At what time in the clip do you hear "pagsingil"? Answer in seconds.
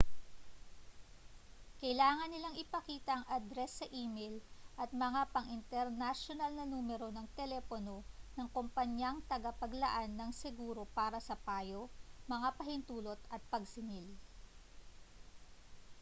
13.53-14.09